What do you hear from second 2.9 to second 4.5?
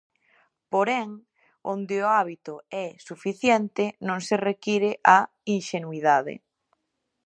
suficiente, non se